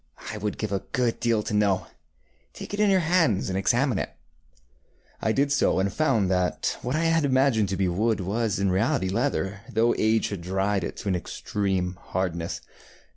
[0.31, 1.85] I would give a good deal to know.
[2.53, 4.09] Take it in your hands and examine it.
[4.09, 8.57] ŌĆØ I did so, and found that what I had imagined to be wood was
[8.57, 12.61] in reality leather, though age had dried it into an extreme hardness.